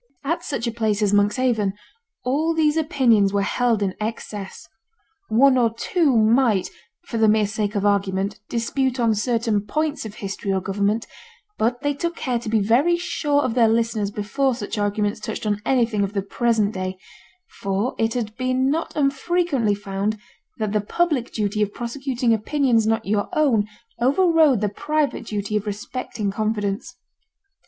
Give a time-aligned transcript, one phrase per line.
[0.23, 1.73] At such a place as Monkshaven
[2.25, 4.67] all these opinions were held in excess.
[5.29, 6.71] One or two might,
[7.05, 11.05] for the mere sake of argument, dispute on certain points of history or government;
[11.59, 15.45] but they took care to be very sure of their listeners before such arguments touched
[15.45, 16.97] on anything of the present day;
[17.59, 20.17] for it had been not unfrequently found
[20.57, 23.67] that the public duty of prosecuting opinions not your own
[23.99, 26.95] overrode the private duty of respecting confidence.